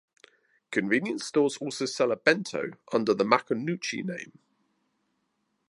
Convenience 0.71 1.27
stores 1.27 1.57
also 1.57 1.85
sell 1.85 2.11
a 2.11 2.15
bento 2.15 2.71
under 2.91 3.13
the 3.13 3.23
Makunouchi 3.23 4.03
name. 4.03 4.39